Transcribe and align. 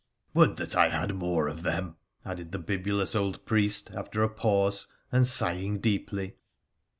Would 0.33 0.57
that 0.57 0.75
I 0.75 0.89
had 0.89 1.13
more 1.13 1.47
of 1.47 1.61
them!' 1.61 1.95
added 2.25 2.51
the 2.51 2.57
bibulous 2.57 3.15
old 3.15 3.45
priest 3.45 3.91
after 3.91 4.23
a 4.23 4.29
pause, 4.33 4.87
and 5.11 5.27
sighing 5.27 5.77
deeply. 5.77 6.37